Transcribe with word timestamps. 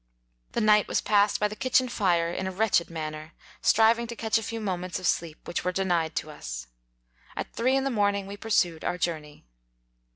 The 0.53 0.61
night 0.61 0.87
was 0.87 0.99
passed 0.99 1.39
by 1.39 1.47
the 1.47 1.55
kitchen 1.55 1.87
fire 1.87 2.31
in 2.33 2.47
a 2.47 2.51
wretched 2.51 2.89
man 2.89 3.11
ner, 3.11 3.33
striving 3.61 4.07
to 4.07 4.15
catch 4.15 4.39
a 4.39 4.41
few 4.41 4.59
moments 4.59 4.97
of 4.97 5.05
sleep, 5.05 5.47
which 5.47 5.63
were 5.63 5.71
denied 5.71 6.15
to 6.15 6.31
us. 6.31 6.65
At 7.35 7.53
three 7.53 7.75
in 7.75 7.83
the 7.83 7.91
morning 7.91 8.25
we 8.25 8.35
pursued 8.35 8.83
our 8.83 8.97
journey. 8.97 9.45